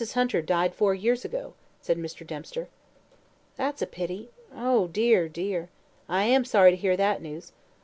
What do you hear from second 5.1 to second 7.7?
dear! I am sorry to hear that news.